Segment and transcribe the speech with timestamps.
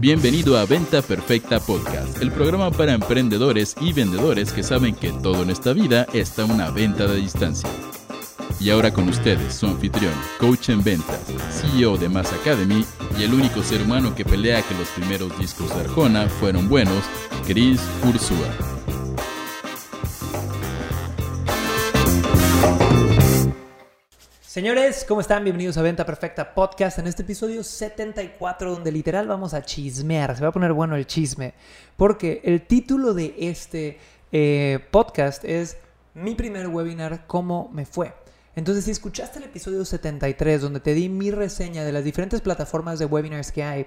[0.00, 5.42] Bienvenido a Venta Perfecta Podcast, el programa para emprendedores y vendedores que saben que todo
[5.42, 7.68] en esta vida está una venta de distancia.
[8.60, 11.18] Y ahora con ustedes, su anfitrión, coach en ventas,
[11.50, 12.84] CEO de Mass Academy
[13.18, 17.02] y el único ser humano que pelea que los primeros discos de Arjona fueron buenos,
[17.44, 18.78] Chris Ursúa.
[24.58, 25.44] Señores, ¿cómo están?
[25.44, 30.42] Bienvenidos a Venta Perfecta Podcast en este episodio 74 donde literal vamos a chismear, se
[30.42, 31.54] va a poner bueno el chisme,
[31.96, 34.00] porque el título de este
[34.32, 35.76] eh, podcast es
[36.12, 38.12] Mi primer webinar, ¿cómo me fue?
[38.56, 42.98] Entonces, si escuchaste el episodio 73 donde te di mi reseña de las diferentes plataformas
[42.98, 43.86] de webinars que hay,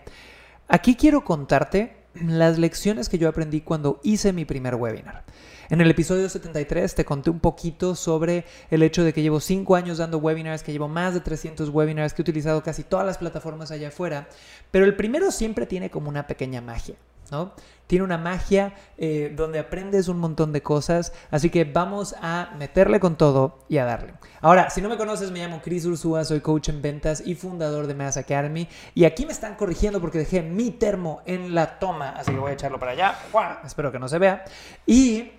[0.69, 5.23] aquí quiero contarte las lecciones que yo aprendí cuando hice mi primer webinar.
[5.69, 9.75] En el episodio 73 te conté un poquito sobre el hecho de que llevo 5
[9.75, 13.17] años dando webinars, que llevo más de 300 webinars, que he utilizado casi todas las
[13.17, 14.27] plataformas allá afuera,
[14.69, 16.95] pero el primero siempre tiene como una pequeña magia.
[17.31, 17.53] ¿No?
[17.87, 22.99] Tiene una magia eh, donde aprendes un montón de cosas, así que vamos a meterle
[22.99, 24.13] con todo y a darle.
[24.41, 27.87] Ahora, si no me conoces, me llamo Chris Ursúa, soy coach en ventas y fundador
[27.87, 32.11] de Mass Academy, y aquí me están corrigiendo porque dejé mi termo en la toma,
[32.11, 33.15] así que voy a echarlo para allá,
[33.65, 34.45] espero que no se vea,
[34.85, 35.31] y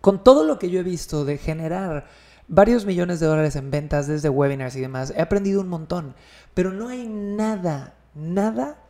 [0.00, 2.06] con todo lo que yo he visto de generar
[2.48, 6.14] varios millones de dólares en ventas desde webinars y demás, he aprendido un montón,
[6.54, 8.87] pero no hay nada, nada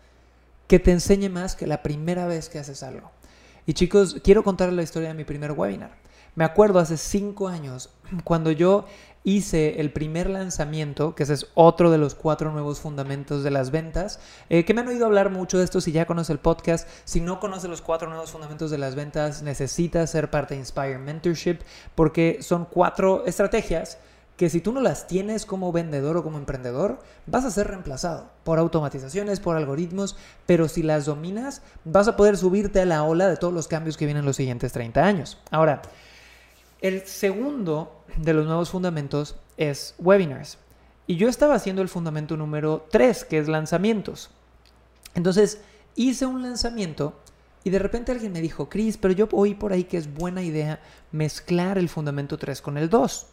[0.68, 3.10] que te enseñe más que la primera vez que haces algo.
[3.66, 5.90] Y chicos, quiero contarles la historia de mi primer webinar.
[6.34, 7.90] Me acuerdo hace cinco años,
[8.24, 8.84] cuando yo
[9.24, 13.70] hice el primer lanzamiento, que ese es otro de los cuatro nuevos fundamentos de las
[13.70, 16.88] ventas, eh, que me han oído hablar mucho de esto si ya conoce el podcast.
[17.04, 20.98] Si no conoce los cuatro nuevos fundamentos de las ventas, necesita ser parte de Inspire
[20.98, 21.58] Mentorship,
[21.94, 23.98] porque son cuatro estrategias
[24.38, 28.30] que si tú no las tienes como vendedor o como emprendedor, vas a ser reemplazado
[28.44, 33.28] por automatizaciones, por algoritmos, pero si las dominas, vas a poder subirte a la ola
[33.28, 35.38] de todos los cambios que vienen los siguientes 30 años.
[35.50, 35.82] Ahora,
[36.80, 40.58] el segundo de los nuevos fundamentos es webinars.
[41.08, 44.30] Y yo estaba haciendo el fundamento número 3, que es lanzamientos.
[45.16, 45.62] Entonces,
[45.96, 47.18] hice un lanzamiento
[47.64, 50.44] y de repente alguien me dijo, Chris, pero yo oí por ahí que es buena
[50.44, 50.78] idea
[51.10, 53.26] mezclar el fundamento 3 con el 2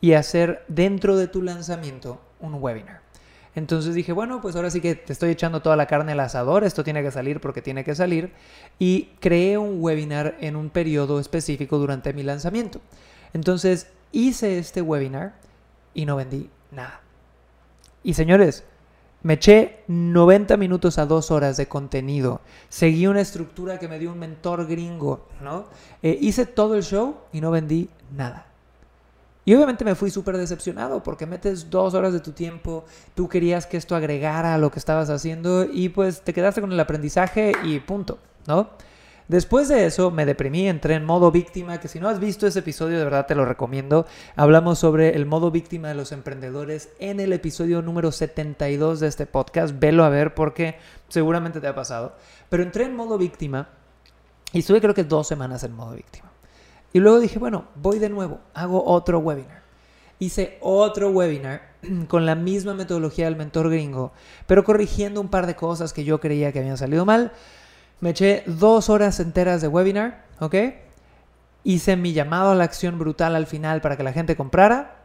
[0.00, 3.00] y hacer dentro de tu lanzamiento un webinar.
[3.54, 6.62] Entonces dije, bueno, pues ahora sí que te estoy echando toda la carne al asador,
[6.62, 8.32] esto tiene que salir porque tiene que salir.
[8.78, 12.82] Y creé un webinar en un periodo específico durante mi lanzamiento.
[13.32, 15.34] Entonces hice este webinar
[15.94, 17.00] y no vendí nada.
[18.04, 18.64] Y señores,
[19.22, 22.42] me eché 90 minutos a 2 horas de contenido.
[22.68, 25.64] Seguí una estructura que me dio un mentor gringo, ¿no?
[26.02, 28.46] Eh, hice todo el show y no vendí nada.
[29.46, 32.84] Y obviamente me fui súper decepcionado porque metes dos horas de tu tiempo,
[33.14, 36.72] tú querías que esto agregara a lo que estabas haciendo y pues te quedaste con
[36.72, 38.18] el aprendizaje y punto,
[38.48, 38.70] ¿no?
[39.28, 42.58] Después de eso me deprimí, entré en modo víctima, que si no has visto ese
[42.58, 44.04] episodio de verdad te lo recomiendo.
[44.34, 49.26] Hablamos sobre el modo víctima de los emprendedores en el episodio número 72 de este
[49.26, 49.78] podcast.
[49.78, 50.76] Velo a ver porque
[51.08, 52.16] seguramente te ha pasado.
[52.48, 53.68] Pero entré en modo víctima
[54.52, 56.32] y estuve creo que dos semanas en modo víctima.
[56.92, 59.62] Y luego dije, bueno, voy de nuevo, hago otro webinar.
[60.18, 61.62] Hice otro webinar
[62.08, 64.12] con la misma metodología del mentor gringo,
[64.46, 67.32] pero corrigiendo un par de cosas que yo creía que habían salido mal.
[68.00, 70.54] Me eché dos horas enteras de webinar, ¿ok?
[71.64, 74.96] Hice mi llamado a la acción brutal al final para que la gente comprara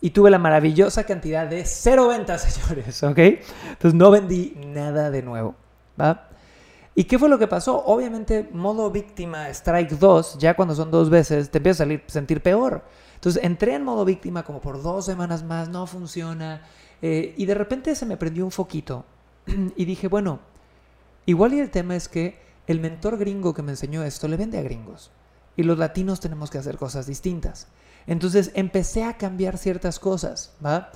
[0.00, 3.18] y tuve la maravillosa cantidad de cero ventas, señores, ¿ok?
[3.18, 5.54] Entonces no vendí nada de nuevo,
[6.00, 6.28] ¿va?
[6.94, 7.84] ¿Y qué fue lo que pasó?
[7.84, 12.82] Obviamente, modo víctima, strike 2, ya cuando son dos veces, te empiezas a sentir peor.
[13.14, 16.62] Entonces, entré en modo víctima como por dos semanas más, no funciona.
[17.02, 19.04] Eh, y de repente se me prendió un foquito.
[19.76, 20.40] y dije, bueno,
[21.26, 24.58] igual y el tema es que el mentor gringo que me enseñó esto le vende
[24.58, 25.10] a gringos.
[25.56, 27.68] Y los latinos tenemos que hacer cosas distintas.
[28.06, 30.90] Entonces empecé a cambiar ciertas cosas, ¿va?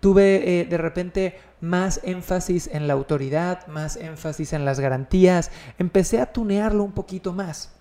[0.00, 5.50] Tuve eh, de repente más énfasis en la autoridad, más énfasis en las garantías.
[5.78, 7.72] Empecé a tunearlo un poquito más.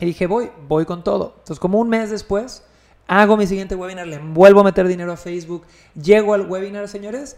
[0.00, 1.34] Y dije, voy, voy con todo.
[1.38, 2.62] Entonces, como un mes después,
[3.08, 5.64] hago mi siguiente webinar, le vuelvo a meter dinero a Facebook,
[6.00, 7.36] llego al webinar, señores,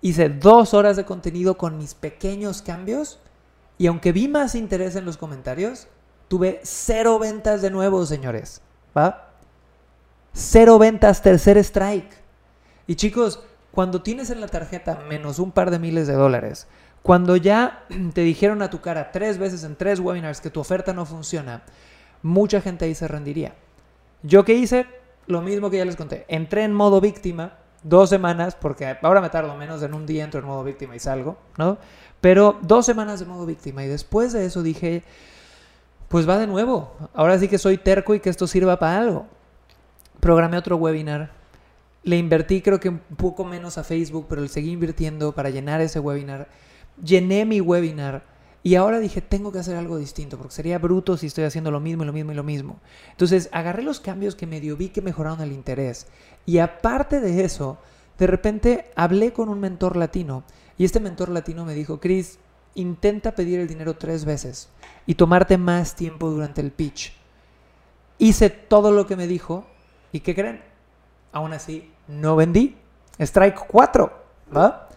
[0.00, 3.20] hice dos horas de contenido con mis pequeños cambios
[3.78, 5.88] y aunque vi más interés en los comentarios,
[6.28, 8.62] tuve cero ventas de nuevo, señores.
[8.96, 9.30] ¿Va?
[10.32, 12.21] Cero ventas, tercer strike.
[12.86, 16.66] Y chicos, cuando tienes en la tarjeta menos un par de miles de dólares,
[17.02, 17.84] cuando ya
[18.14, 21.62] te dijeron a tu cara tres veces en tres webinars que tu oferta no funciona,
[22.22, 23.54] mucha gente ahí se rendiría.
[24.22, 24.86] ¿Yo qué hice?
[25.26, 26.24] Lo mismo que ya les conté.
[26.28, 30.40] Entré en modo víctima dos semanas, porque ahora me tardo menos en un día, entro
[30.40, 31.78] en modo víctima y salgo, ¿no?
[32.20, 35.02] Pero dos semanas de modo víctima y después de eso dije,
[36.08, 39.26] pues va de nuevo, ahora sí que soy terco y que esto sirva para algo.
[40.20, 41.32] Programé otro webinar,
[42.04, 45.80] le invertí creo que un poco menos a Facebook, pero le seguí invirtiendo para llenar
[45.80, 46.48] ese webinar.
[47.02, 48.24] Llené mi webinar
[48.64, 51.80] y ahora dije, tengo que hacer algo distinto, porque sería bruto si estoy haciendo lo
[51.80, 52.80] mismo y lo mismo y lo mismo.
[53.10, 56.06] Entonces agarré los cambios que medio vi que mejoraron el interés.
[56.46, 57.78] Y aparte de eso,
[58.18, 60.44] de repente hablé con un mentor latino
[60.78, 62.38] y este mentor latino me dijo, Chris,
[62.74, 64.68] intenta pedir el dinero tres veces
[65.06, 67.14] y tomarte más tiempo durante el pitch.
[68.18, 69.66] Hice todo lo que me dijo
[70.12, 70.62] y ¿qué creen?
[71.32, 72.76] Aún así, no vendí.
[73.18, 74.12] Strike 4,
[74.56, 74.88] ¿va?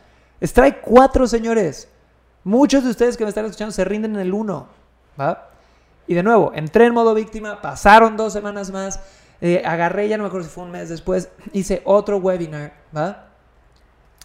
[0.42, 1.90] Strike 4, señores.
[2.44, 4.68] Muchos de ustedes que me están escuchando se rinden en el 1,
[5.19, 5.50] ¿va?
[6.07, 9.00] Y de nuevo, entré en modo víctima, pasaron dos semanas más,
[9.42, 13.25] eh, agarré, ya no me acuerdo si fue un mes después, hice otro webinar, ¿va?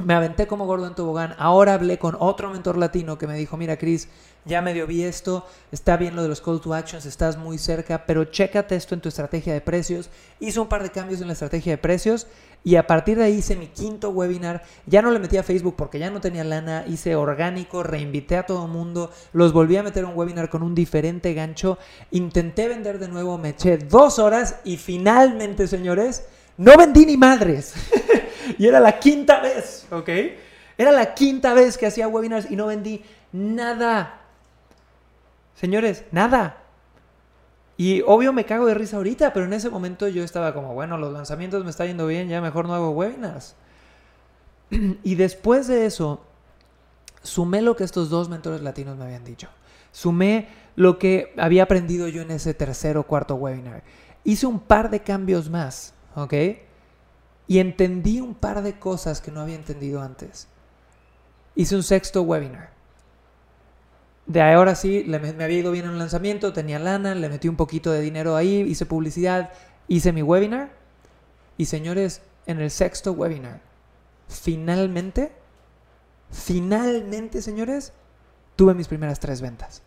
[0.05, 1.35] Me aventé como gordo en tobogán.
[1.39, 4.09] Ahora hablé con otro mentor latino que me dijo, mira Chris,
[4.45, 8.07] ya medio vi esto, está bien lo de los call to actions, estás muy cerca,
[8.07, 10.09] pero chécate esto en tu estrategia de precios.
[10.39, 12.27] Hice un par de cambios en la estrategia de precios
[12.65, 14.63] y a partir de ahí hice mi quinto webinar.
[14.87, 18.47] Ya no le metí a Facebook porque ya no tenía lana, hice orgánico, reinvité a
[18.47, 21.79] todo el mundo, los volví a meter un webinar con un diferente gancho,
[22.11, 26.25] intenté vender de nuevo, me eché dos horas y finalmente, señores,
[26.57, 27.75] no vendí ni madres.
[28.59, 30.09] y era la quinta vez, ¿ok?
[30.79, 33.03] Era la quinta vez que hacía webinars y no vendí
[33.33, 34.21] nada.
[35.55, 36.57] Señores, nada.
[37.77, 40.99] Y obvio me cago de risa ahorita, pero en ese momento yo estaba como, bueno,
[40.99, 43.55] los lanzamientos me está yendo bien, ya mejor no hago webinars.
[45.03, 46.21] y después de eso,
[47.23, 49.49] sumé lo que estos dos mentores latinos me habían dicho.
[49.93, 53.83] Sumé lo que había aprendido yo en ese tercer o cuarto webinar.
[54.25, 56.35] Hice un par de cambios más, ¿ok?
[57.51, 60.47] Y entendí un par de cosas que no había entendido antes.
[61.57, 62.71] Hice un sexto webinar
[64.31, 67.57] de ahora sí, me, había ido bien en un lanzamiento, tenía lana, le metí un
[67.57, 69.51] poquito de dinero ahí, hice publicidad,
[69.89, 70.71] hice mi webinar.
[71.57, 73.61] Y señores, en el sexto webinar,
[74.29, 75.33] finalmente,
[76.31, 77.93] finalmente, señores,
[78.55, 79.83] tuve mis primeras tres ventas.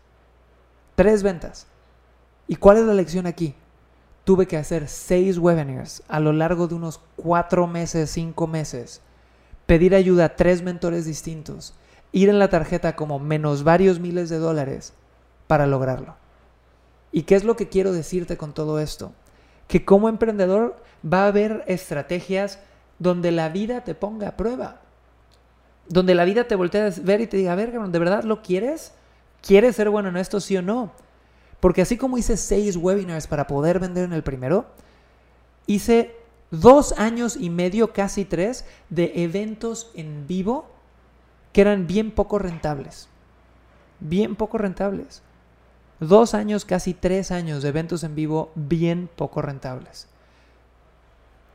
[0.94, 1.66] Tres ventas.
[2.46, 3.54] ¿Y cuál es la lección aquí?
[4.24, 9.02] Tuve que hacer seis webinars a lo largo de unos cuatro meses, cinco meses.
[9.66, 11.74] Pedir ayuda a tres mentores distintos
[12.14, 14.94] ir en la tarjeta como menos varios miles de dólares
[15.48, 16.14] para lograrlo.
[17.10, 19.12] ¿Y qué es lo que quiero decirte con todo esto?
[19.66, 22.60] Que como emprendedor va a haber estrategias
[23.00, 24.80] donde la vida te ponga a prueba.
[25.88, 28.42] Donde la vida te voltee a ver y te diga, a ver, ¿de verdad lo
[28.42, 28.92] quieres?
[29.42, 30.92] ¿Quieres ser bueno en esto, sí o no?
[31.64, 34.66] Porque así como hice seis webinars para poder vender en el primero,
[35.66, 36.14] hice
[36.50, 40.66] dos años y medio, casi tres, de eventos en vivo
[41.54, 43.08] que eran bien poco rentables.
[43.98, 45.22] Bien poco rentables.
[46.00, 50.06] Dos años, casi tres años de eventos en vivo bien poco rentables.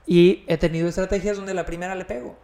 [0.08, 2.36] Y he tenido estrategias donde la primera le pego.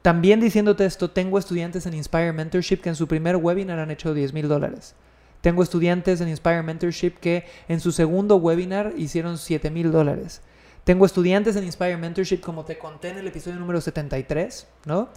[0.00, 4.14] También diciéndote esto, tengo estudiantes en Inspire Mentorship que en su primer webinar han hecho
[4.14, 4.94] 10 mil dólares.
[5.40, 10.42] Tengo estudiantes en Inspire Mentorship que en su segundo webinar hicieron 7 mil dólares.
[10.84, 15.08] Tengo estudiantes en Inspire Mentorship, como te conté en el episodio número 73, ¿no?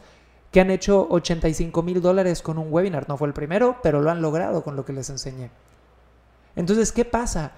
[0.52, 3.08] que han hecho 85 mil dólares con un webinar.
[3.08, 5.50] No fue el primero, pero lo han logrado con lo que les enseñé.
[6.56, 7.54] Entonces, ¿qué pasa?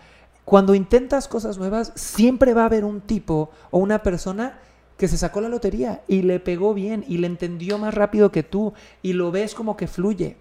[0.46, 4.60] Cuando intentas cosas nuevas, siempre va a haber un tipo o una persona
[4.98, 8.44] que se sacó la lotería y le pegó bien y le entendió más rápido que
[8.44, 10.38] tú y lo ves como que fluye.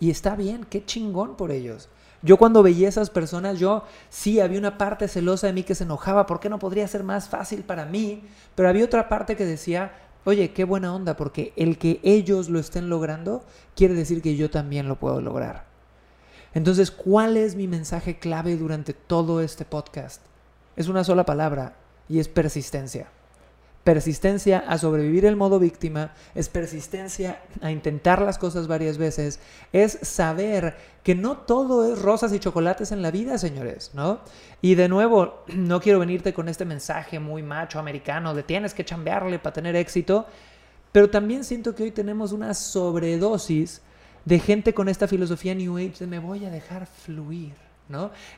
[0.00, 1.88] Y está bien, qué chingón por ellos.
[2.22, 5.84] Yo cuando veía esas personas, yo sí había una parte celosa de mí que se
[5.84, 8.24] enojaba, ¿por qué no podría ser más fácil para mí?
[8.54, 9.92] Pero había otra parte que decía,
[10.24, 13.44] oye, qué buena onda, porque el que ellos lo estén logrando
[13.76, 15.66] quiere decir que yo también lo puedo lograr.
[16.54, 20.22] Entonces, ¿cuál es mi mensaje clave durante todo este podcast?
[20.76, 21.76] Es una sola palabra
[22.08, 23.08] y es persistencia
[23.88, 29.40] persistencia a sobrevivir el modo víctima, es persistencia a intentar las cosas varias veces,
[29.72, 34.20] es saber que no todo es rosas y chocolates en la vida, señores, ¿no?
[34.60, 38.84] Y de nuevo, no quiero venirte con este mensaje muy macho americano de tienes que
[38.84, 40.26] chambearle para tener éxito,
[40.92, 43.80] pero también siento que hoy tenemos una sobredosis
[44.26, 47.67] de gente con esta filosofía New Age de me voy a dejar fluir.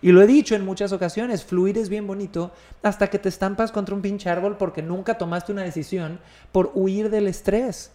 [0.00, 2.52] Y lo he dicho en muchas ocasiones, fluir es bien bonito
[2.82, 6.20] hasta que te estampas contra un pinche árbol porque nunca tomaste una decisión
[6.52, 7.90] por huir del estrés.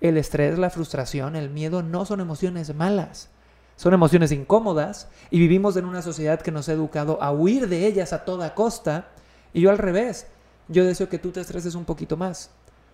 [0.00, 3.30] El estrés, la frustración, el miedo no son emociones malas.
[3.76, 7.86] Son emociones incómodas y vivimos en una sociedad que nos ha educado a huir de
[7.86, 9.08] ellas a toda costa.
[9.52, 10.26] Y yo al revés,
[10.68, 12.50] yo deseo que tú te estreses un poquito más.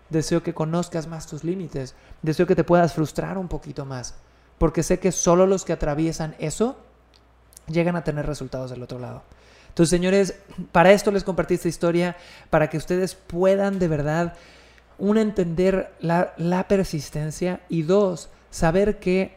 [0.08, 4.14] deseo que conozcas más tus límites, deseo que te puedas frustrar un poquito más,
[4.58, 6.76] porque sé que solo los que atraviesan eso
[7.70, 9.22] llegan a tener resultados del otro lado.
[9.68, 10.34] Entonces, señores,
[10.72, 12.16] para esto les compartí esta historia,
[12.50, 14.34] para que ustedes puedan de verdad,
[14.98, 19.36] uno, entender la, la persistencia y dos, saber que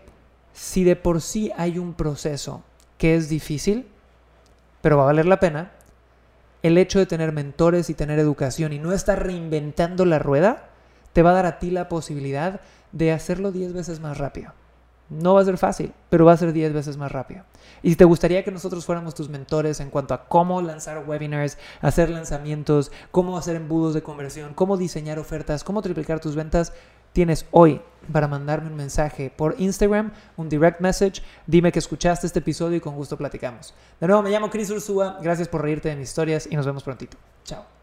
[0.54, 2.64] si de por sí hay un proceso
[2.98, 3.88] que es difícil,
[4.82, 5.72] pero va a valer la pena,
[6.64, 10.70] el hecho de tener mentores y tener educación y no estar reinventando la rueda,
[11.12, 12.62] te va a dar a ti la posibilidad
[12.92, 14.54] de hacerlo 10 veces más rápido.
[15.14, 17.44] No va a ser fácil, pero va a ser 10 veces más rápido.
[17.82, 21.58] Y si te gustaría que nosotros fuéramos tus mentores en cuanto a cómo lanzar webinars,
[21.82, 26.74] hacer lanzamientos, cómo hacer embudos de conversión, cómo diseñar ofertas, cómo triplicar tus ventas,
[27.14, 31.22] tienes hoy para mandarme un mensaje por Instagram, un direct message.
[31.46, 33.74] Dime que escuchaste este episodio y con gusto platicamos.
[34.00, 35.20] De nuevo, me llamo Chris Ursúa.
[35.22, 37.18] Gracias por reírte de mis historias y nos vemos prontito.
[37.44, 37.83] Chao.